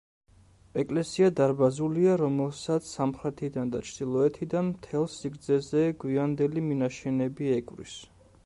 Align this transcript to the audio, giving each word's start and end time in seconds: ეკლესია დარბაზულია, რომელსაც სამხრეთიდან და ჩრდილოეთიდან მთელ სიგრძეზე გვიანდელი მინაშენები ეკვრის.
ეკლესია 0.83 1.27
დარბაზულია, 1.39 2.15
რომელსაც 2.21 2.87
სამხრეთიდან 2.95 3.73
და 3.75 3.83
ჩრდილოეთიდან 3.91 4.67
მთელ 4.73 5.07
სიგრძეზე 5.19 5.85
გვიანდელი 6.05 6.65
მინაშენები 6.71 7.57
ეკვრის. 7.59 7.99